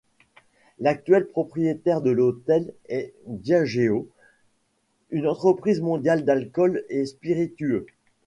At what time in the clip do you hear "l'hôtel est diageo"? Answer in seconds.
2.09-4.07